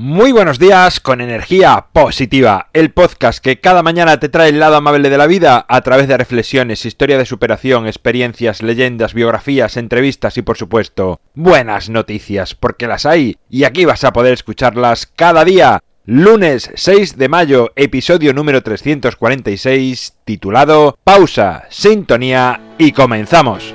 Muy 0.00 0.30
buenos 0.30 0.60
días 0.60 1.00
con 1.00 1.20
energía 1.20 1.86
positiva, 1.92 2.68
el 2.72 2.92
podcast 2.92 3.42
que 3.42 3.58
cada 3.58 3.82
mañana 3.82 4.20
te 4.20 4.28
trae 4.28 4.50
el 4.50 4.60
lado 4.60 4.76
amable 4.76 5.10
de 5.10 5.18
la 5.18 5.26
vida 5.26 5.66
a 5.68 5.80
través 5.80 6.06
de 6.06 6.16
reflexiones, 6.16 6.86
historia 6.86 7.18
de 7.18 7.26
superación, 7.26 7.88
experiencias, 7.88 8.62
leyendas, 8.62 9.12
biografías, 9.12 9.76
entrevistas 9.76 10.38
y 10.38 10.42
por 10.42 10.56
supuesto 10.56 11.20
buenas 11.34 11.88
noticias, 11.88 12.54
porque 12.54 12.86
las 12.86 13.06
hay 13.06 13.38
y 13.50 13.64
aquí 13.64 13.86
vas 13.86 14.04
a 14.04 14.12
poder 14.12 14.34
escucharlas 14.34 15.04
cada 15.04 15.44
día. 15.44 15.80
Lunes 16.04 16.70
6 16.76 17.18
de 17.18 17.28
mayo, 17.28 17.72
episodio 17.74 18.32
número 18.32 18.62
346, 18.62 20.14
titulado 20.24 20.96
Pausa, 21.02 21.64
Sintonía 21.70 22.60
y 22.78 22.92
comenzamos. 22.92 23.74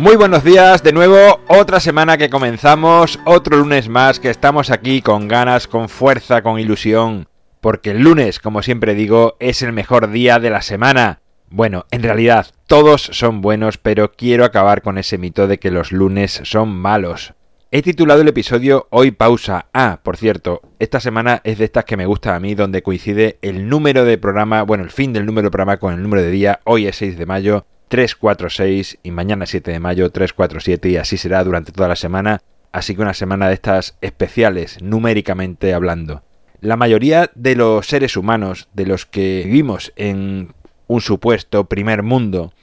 Muy 0.00 0.16
buenos 0.16 0.44
días, 0.44 0.82
de 0.82 0.94
nuevo 0.94 1.40
otra 1.46 1.78
semana 1.78 2.16
que 2.16 2.30
comenzamos, 2.30 3.20
otro 3.26 3.58
lunes 3.58 3.90
más 3.90 4.18
que 4.18 4.30
estamos 4.30 4.70
aquí 4.70 5.02
con 5.02 5.28
ganas, 5.28 5.66
con 5.68 5.90
fuerza, 5.90 6.40
con 6.40 6.58
ilusión, 6.58 7.28
porque 7.60 7.90
el 7.90 8.00
lunes, 8.00 8.38
como 8.38 8.62
siempre 8.62 8.94
digo, 8.94 9.36
es 9.40 9.60
el 9.60 9.74
mejor 9.74 10.10
día 10.10 10.38
de 10.38 10.48
la 10.48 10.62
semana. 10.62 11.20
Bueno, 11.50 11.84
en 11.90 12.02
realidad 12.02 12.46
todos 12.66 13.10
son 13.12 13.42
buenos, 13.42 13.76
pero 13.76 14.12
quiero 14.12 14.46
acabar 14.46 14.80
con 14.80 14.96
ese 14.96 15.18
mito 15.18 15.46
de 15.46 15.58
que 15.58 15.70
los 15.70 15.92
lunes 15.92 16.40
son 16.44 16.70
malos. 16.70 17.34
He 17.70 17.82
titulado 17.82 18.22
el 18.22 18.28
episodio 18.28 18.86
Hoy 18.88 19.10
pausa. 19.10 19.66
Ah, 19.74 20.00
por 20.02 20.16
cierto, 20.16 20.62
esta 20.78 21.00
semana 21.00 21.42
es 21.44 21.58
de 21.58 21.66
estas 21.66 21.84
que 21.84 21.98
me 21.98 22.06
gusta 22.06 22.34
a 22.34 22.40
mí, 22.40 22.54
donde 22.54 22.82
coincide 22.82 23.36
el 23.42 23.68
número 23.68 24.06
de 24.06 24.16
programa, 24.16 24.62
bueno, 24.62 24.82
el 24.82 24.90
fin 24.90 25.12
del 25.12 25.26
número 25.26 25.48
de 25.48 25.50
programa 25.50 25.76
con 25.76 25.92
el 25.92 26.02
número 26.02 26.22
de 26.22 26.30
día. 26.30 26.60
Hoy 26.64 26.86
es 26.86 26.96
6 26.96 27.18
de 27.18 27.26
mayo 27.26 27.66
346 27.90 29.00
y 29.02 29.10
mañana 29.10 29.46
7 29.46 29.72
de 29.72 29.80
mayo 29.80 30.10
347 30.10 30.90
y 30.90 30.96
así 30.96 31.16
será 31.16 31.42
durante 31.42 31.72
toda 31.72 31.88
la 31.88 31.96
semana, 31.96 32.40
así 32.70 32.94
que 32.94 33.02
una 33.02 33.14
semana 33.14 33.48
de 33.48 33.54
estas 33.54 33.98
especiales 34.00 34.80
numéricamente 34.80 35.74
hablando. 35.74 36.22
La 36.60 36.76
mayoría 36.76 37.32
de 37.34 37.56
los 37.56 37.88
seres 37.88 38.16
humanos, 38.16 38.68
de 38.74 38.86
los 38.86 39.06
que 39.06 39.42
vivimos 39.44 39.92
en 39.96 40.54
un 40.86 41.00
supuesto 41.00 41.64
primer 41.64 42.04
mundo, 42.04 42.54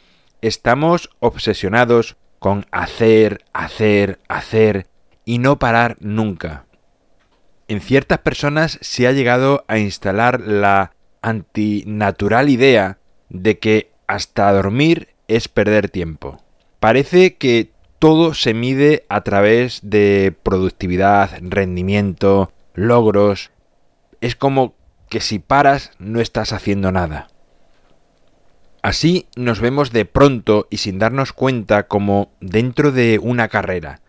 estamos 0.41 1.09
obsesionados 1.19 2.15
con 2.39 2.65
hacer, 2.71 3.43
hacer, 3.51 4.19
hacer 4.29 4.87
y 5.25 5.39
no 5.39 5.59
parar 5.59 5.97
nunca. 5.99 6.67
En 7.67 7.81
ciertas 7.81 8.19
personas 8.19 8.79
se 8.79 9.07
ha 9.07 9.11
llegado 9.11 9.65
a 9.67 9.77
instalar 9.77 10.39
la 10.39 10.93
antinatural 11.21 12.47
idea 12.47 12.99
de 13.27 13.59
que 13.59 13.91
hasta 14.07 14.53
dormir 14.53 15.16
es 15.27 15.47
perder 15.47 15.89
tiempo. 15.89 16.41
Parece 16.79 17.35
que 17.35 17.71
todo 17.99 18.33
se 18.33 18.53
mide 18.53 19.05
a 19.09 19.21
través 19.21 19.79
de 19.83 20.35
productividad, 20.43 21.31
rendimiento, 21.41 22.51
logros. 22.73 23.51
Es 24.21 24.35
como 24.35 24.75
que 25.09 25.19
si 25.19 25.39
paras 25.39 25.91
no 25.99 26.19
estás 26.19 26.53
haciendo 26.53 26.91
nada. 26.91 27.27
Así 28.81 29.27
nos 29.35 29.59
vemos 29.59 29.91
de 29.91 30.05
pronto 30.05 30.67
y 30.69 30.77
sin 30.77 30.99
darnos 30.99 31.33
cuenta 31.33 31.87
como 31.87 32.31
dentro 32.39 32.91
de 32.91 33.19
una 33.19 33.47
carrera. 33.47 34.01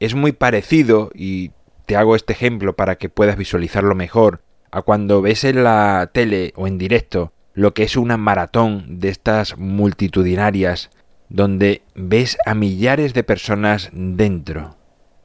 Es 0.00 0.14
muy 0.14 0.32
parecido, 0.32 1.10
y 1.14 1.50
te 1.86 1.96
hago 1.96 2.16
este 2.16 2.32
ejemplo 2.32 2.76
para 2.76 2.96
que 2.96 3.08
puedas 3.08 3.36
visualizarlo 3.36 3.94
mejor, 3.94 4.42
a 4.70 4.82
cuando 4.82 5.20
ves 5.20 5.44
en 5.44 5.64
la 5.64 6.10
tele 6.12 6.52
o 6.56 6.66
en 6.66 6.78
directo 6.78 7.32
lo 7.54 7.72
que 7.72 7.84
es 7.84 7.96
una 7.96 8.16
maratón 8.16 8.98
de 8.98 9.08
estas 9.08 9.56
multitudinarias 9.56 10.90
donde 11.28 11.82
ves 11.94 12.36
a 12.44 12.54
millares 12.54 13.14
de 13.14 13.24
personas 13.24 13.90
dentro. 13.92 14.76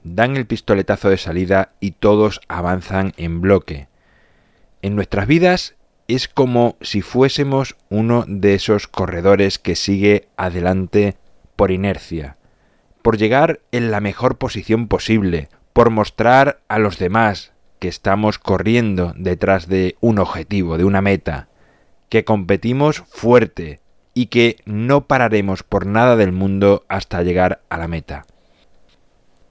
Dan 0.04 0.38
el 0.38 0.46
pistoletazo 0.46 1.10
de 1.10 1.18
salida 1.18 1.74
y 1.80 1.92
todos 1.92 2.40
avanzan 2.48 3.14
en 3.18 3.42
bloque. 3.42 3.88
En 4.82 4.96
nuestras 4.96 5.28
vidas 5.28 5.76
es 6.08 6.28
como 6.28 6.78
si 6.82 7.02
fuésemos 7.02 7.76
uno 7.90 8.24
de 8.28 8.54
esos 8.54 8.88
corredores 8.88 9.60
que 9.60 9.76
sigue 9.76 10.28
adelante 10.38 11.18
por 11.56 11.72
inercia, 11.72 12.38
por 13.02 13.18
llegar 13.18 13.60
en 13.72 13.92
la 13.92 14.00
mejor 14.00 14.38
posición 14.38 14.88
posible, 14.88 15.50
por 15.74 15.90
mostrar 15.90 16.62
a 16.68 16.80
los 16.80 16.98
demás 16.98 17.54
que 17.80 17.88
estamos 17.88 18.40
corriendo 18.40 19.14
detrás 19.18 19.68
de 19.68 19.98
un 20.00 20.20
objetivo, 20.20 20.78
de 20.78 20.86
una 20.86 21.02
meta 21.02 21.49
que 22.10 22.26
competimos 22.26 23.04
fuerte 23.10 23.80
y 24.14 24.26
que 24.28 24.58
no 24.66 25.08
pararemos 25.08 25.64
por 25.64 25.86
nada 25.86 26.16
del 26.16 26.32
mundo 26.32 26.86
hasta 26.90 27.24
llegar 27.24 27.62
a 27.70 27.78
la 27.78 27.88
meta. 27.88 28.26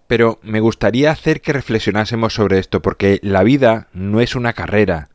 Pero 0.06 0.40
me 0.42 0.60
gustaría 0.60 1.10
hacer 1.10 1.40
que 1.40 1.52
reflexionásemos 1.52 2.34
sobre 2.34 2.58
esto 2.58 2.82
porque 2.82 3.20
la 3.22 3.42
vida 3.42 3.88
no 3.92 4.20
es 4.20 4.34
una 4.34 4.52
carrera. 4.52 5.10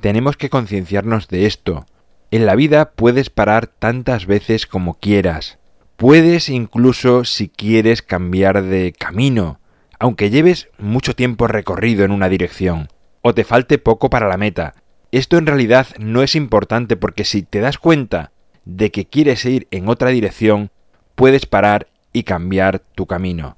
Tenemos 0.00 0.36
que 0.36 0.48
concienciarnos 0.48 1.28
de 1.28 1.46
esto. 1.46 1.86
En 2.30 2.46
la 2.46 2.54
vida 2.54 2.92
puedes 2.92 3.30
parar 3.30 3.66
tantas 3.66 4.26
veces 4.26 4.66
como 4.66 4.94
quieras. 4.94 5.58
Puedes 5.96 6.48
incluso 6.48 7.24
si 7.24 7.48
quieres 7.48 8.02
cambiar 8.02 8.62
de 8.62 8.92
camino, 8.96 9.58
aunque 9.98 10.30
lleves 10.30 10.68
mucho 10.78 11.16
tiempo 11.16 11.48
recorrido 11.48 12.04
en 12.04 12.12
una 12.12 12.28
dirección, 12.28 12.88
o 13.22 13.34
te 13.34 13.42
falte 13.42 13.78
poco 13.78 14.08
para 14.08 14.28
la 14.28 14.36
meta, 14.36 14.74
esto 15.12 15.38
en 15.38 15.46
realidad 15.46 15.86
no 15.98 16.22
es 16.22 16.34
importante 16.34 16.96
porque 16.96 17.24
si 17.24 17.42
te 17.42 17.60
das 17.60 17.78
cuenta 17.78 18.32
de 18.64 18.90
que 18.90 19.06
quieres 19.06 19.44
ir 19.44 19.66
en 19.70 19.88
otra 19.88 20.10
dirección, 20.10 20.70
puedes 21.14 21.46
parar 21.46 21.88
y 22.12 22.24
cambiar 22.24 22.80
tu 22.80 23.06
camino. 23.06 23.56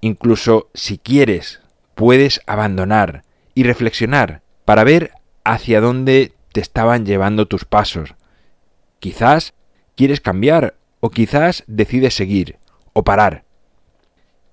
Incluso 0.00 0.70
si 0.74 0.98
quieres, 0.98 1.60
puedes 1.94 2.40
abandonar 2.46 3.22
y 3.54 3.64
reflexionar 3.64 4.42
para 4.64 4.84
ver 4.84 5.12
hacia 5.44 5.80
dónde 5.80 6.32
te 6.52 6.60
estaban 6.60 7.06
llevando 7.06 7.46
tus 7.46 7.64
pasos. 7.64 8.14
Quizás 8.98 9.54
quieres 9.96 10.20
cambiar 10.20 10.74
o 11.00 11.10
quizás 11.10 11.64
decides 11.66 12.14
seguir 12.14 12.58
o 12.92 13.04
parar. 13.04 13.44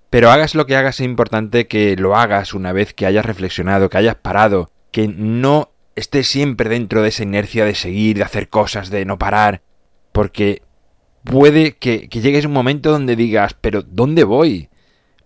Pero 0.09 0.31
hagas 0.31 0.55
lo 0.55 0.65
que 0.65 0.75
hagas 0.75 0.99
es 0.99 1.05
importante 1.05 1.67
que 1.67 1.95
lo 1.95 2.15
hagas 2.15 2.53
una 2.53 2.71
vez 2.71 2.93
que 2.93 3.05
hayas 3.05 3.25
reflexionado, 3.25 3.89
que 3.89 3.97
hayas 3.97 4.15
parado, 4.15 4.71
que 4.91 5.07
no 5.07 5.71
estés 5.95 6.27
siempre 6.27 6.69
dentro 6.69 7.01
de 7.01 7.09
esa 7.09 7.23
inercia 7.23 7.65
de 7.65 7.75
seguir, 7.75 8.17
de 8.17 8.23
hacer 8.23 8.49
cosas, 8.49 8.89
de 8.89 9.05
no 9.05 9.17
parar, 9.17 9.61
porque 10.11 10.61
puede 11.23 11.77
que 11.77 12.07
llegues 12.07 12.45
un 12.45 12.53
momento 12.53 12.91
donde 12.91 13.15
digas, 13.15 13.55
pero 13.59 13.81
¿dónde 13.81 14.23
voy? 14.23 14.69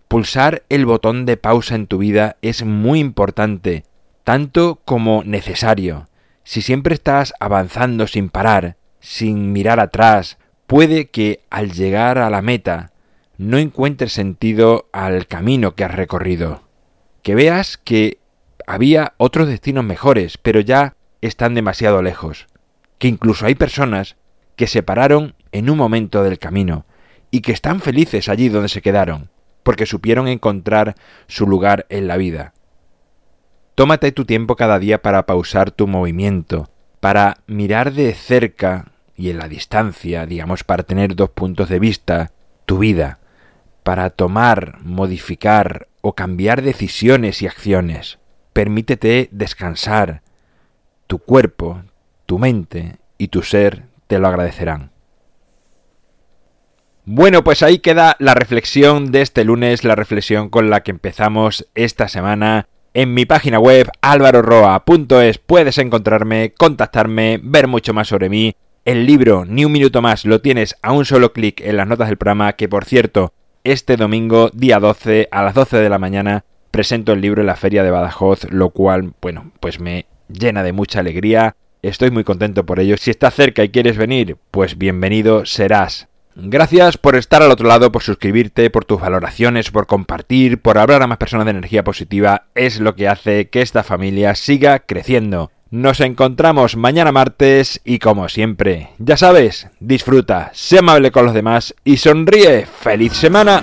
Pulsar 0.08 0.64
el 0.68 0.86
botón 0.86 1.26
de 1.26 1.36
pausa 1.36 1.74
en 1.74 1.86
tu 1.86 1.98
vida 1.98 2.36
es 2.42 2.64
muy 2.64 2.98
importante, 2.98 3.84
tanto 4.24 4.80
como 4.84 5.22
necesario. 5.24 6.08
Si 6.42 6.62
siempre 6.62 6.94
estás 6.94 7.32
avanzando 7.38 8.06
sin 8.06 8.28
parar, 8.28 8.76
sin 9.00 9.52
mirar 9.52 9.80
atrás, 9.80 10.38
puede 10.66 11.10
que 11.10 11.40
al 11.50 11.72
llegar 11.72 12.18
a 12.18 12.30
la 12.30 12.42
meta 12.42 12.92
no 13.38 13.58
encuentres 13.58 14.12
sentido 14.12 14.88
al 14.92 15.26
camino 15.26 15.74
que 15.74 15.84
has 15.84 15.94
recorrido. 15.94 16.62
Que 17.22 17.34
veas 17.34 17.76
que 17.76 18.19
había 18.66 19.14
otros 19.16 19.48
destinos 19.48 19.84
mejores, 19.84 20.38
pero 20.38 20.60
ya 20.60 20.94
están 21.20 21.54
demasiado 21.54 22.02
lejos, 22.02 22.46
que 22.98 23.08
incluso 23.08 23.46
hay 23.46 23.54
personas 23.54 24.16
que 24.56 24.66
se 24.66 24.82
pararon 24.82 25.34
en 25.52 25.70
un 25.70 25.78
momento 25.78 26.22
del 26.22 26.38
camino 26.38 26.84
y 27.30 27.40
que 27.40 27.52
están 27.52 27.80
felices 27.80 28.28
allí 28.28 28.48
donde 28.48 28.68
se 28.68 28.82
quedaron, 28.82 29.30
porque 29.62 29.86
supieron 29.86 30.28
encontrar 30.28 30.94
su 31.26 31.46
lugar 31.46 31.86
en 31.88 32.06
la 32.06 32.16
vida. 32.16 32.52
Tómate 33.74 34.12
tu 34.12 34.24
tiempo 34.24 34.56
cada 34.56 34.78
día 34.78 35.02
para 35.02 35.26
pausar 35.26 35.70
tu 35.70 35.86
movimiento, 35.86 36.70
para 37.00 37.38
mirar 37.46 37.92
de 37.92 38.12
cerca 38.14 38.92
y 39.16 39.30
en 39.30 39.38
la 39.38 39.48
distancia, 39.48 40.26
digamos, 40.26 40.64
para 40.64 40.82
tener 40.82 41.14
dos 41.14 41.30
puntos 41.30 41.68
de 41.68 41.78
vista, 41.78 42.32
tu 42.66 42.78
vida, 42.78 43.18
para 43.82 44.10
tomar, 44.10 44.78
modificar 44.82 45.88
o 46.00 46.14
cambiar 46.14 46.62
decisiones 46.62 47.42
y 47.42 47.46
acciones 47.46 48.19
permítete 48.52 49.28
descansar. 49.32 50.22
Tu 51.06 51.18
cuerpo, 51.18 51.82
tu 52.26 52.38
mente 52.38 52.98
y 53.18 53.28
tu 53.28 53.42
ser 53.42 53.84
te 54.06 54.18
lo 54.18 54.28
agradecerán. 54.28 54.90
Bueno, 57.04 57.42
pues 57.42 57.62
ahí 57.62 57.78
queda 57.78 58.16
la 58.18 58.34
reflexión 58.34 59.10
de 59.10 59.22
este 59.22 59.44
lunes, 59.44 59.84
la 59.84 59.96
reflexión 59.96 60.48
con 60.48 60.70
la 60.70 60.82
que 60.82 60.90
empezamos 60.90 61.68
esta 61.74 62.08
semana. 62.08 62.68
En 62.94 63.14
mi 63.14 63.24
página 63.24 63.58
web 63.58 63.90
alvaroroa.es 64.00 65.38
puedes 65.38 65.78
encontrarme, 65.78 66.54
contactarme, 66.56 67.40
ver 67.42 67.68
mucho 67.68 67.94
más 67.94 68.08
sobre 68.08 68.28
mí 68.28 68.54
el 68.84 69.06
libro 69.06 69.44
Ni 69.44 69.64
un 69.64 69.72
minuto 69.72 70.00
más 70.02 70.24
lo 70.24 70.40
tienes 70.40 70.74
a 70.82 70.92
un 70.92 71.04
solo 71.04 71.32
clic 71.32 71.60
en 71.60 71.76
las 71.76 71.86
notas 71.86 72.08
del 72.08 72.16
programa, 72.16 72.54
que 72.54 72.68
por 72.68 72.84
cierto, 72.84 73.32
este 73.62 73.96
domingo, 73.96 74.50
día 74.54 74.78
12, 74.78 75.28
a 75.30 75.42
las 75.42 75.54
12 75.54 75.78
de 75.78 75.88
la 75.90 75.98
mañana, 75.98 76.44
presento 76.70 77.12
el 77.12 77.20
libro 77.20 77.42
en 77.42 77.46
la 77.46 77.56
feria 77.56 77.82
de 77.82 77.90
Badajoz, 77.90 78.50
lo 78.50 78.70
cual, 78.70 79.12
bueno, 79.20 79.52
pues 79.60 79.80
me 79.80 80.06
llena 80.28 80.62
de 80.62 80.72
mucha 80.72 81.00
alegría. 81.00 81.56
Estoy 81.82 82.10
muy 82.10 82.24
contento 82.24 82.66
por 82.66 82.80
ello. 82.80 82.96
Si 82.96 83.10
estás 83.10 83.34
cerca 83.34 83.64
y 83.64 83.70
quieres 83.70 83.96
venir, 83.96 84.36
pues 84.50 84.76
bienvenido 84.78 85.46
serás. 85.46 86.08
Gracias 86.36 86.96
por 86.96 87.16
estar 87.16 87.42
al 87.42 87.50
otro 87.50 87.68
lado, 87.68 87.90
por 87.90 88.02
suscribirte, 88.02 88.70
por 88.70 88.84
tus 88.84 89.00
valoraciones, 89.00 89.70
por 89.70 89.86
compartir, 89.86 90.60
por 90.60 90.78
hablar 90.78 91.02
a 91.02 91.06
más 91.06 91.18
personas 91.18 91.46
de 91.46 91.50
energía 91.50 91.84
positiva. 91.84 92.46
Es 92.54 92.80
lo 92.80 92.94
que 92.94 93.08
hace 93.08 93.48
que 93.48 93.62
esta 93.62 93.82
familia 93.82 94.34
siga 94.34 94.78
creciendo. 94.78 95.50
Nos 95.70 96.00
encontramos 96.00 96.76
mañana 96.76 97.12
martes 97.12 97.80
y 97.84 97.98
como 97.98 98.28
siempre, 98.28 98.90
ya 98.98 99.16
sabes, 99.16 99.68
disfruta, 99.78 100.50
sé 100.52 100.78
amable 100.78 101.12
con 101.12 101.24
los 101.24 101.34
demás 101.34 101.74
y 101.84 101.98
sonríe. 101.98 102.66
¡Feliz 102.66 103.12
semana! 103.12 103.62